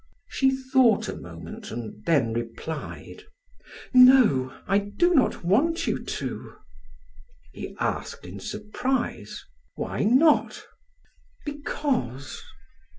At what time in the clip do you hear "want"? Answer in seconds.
5.43-5.85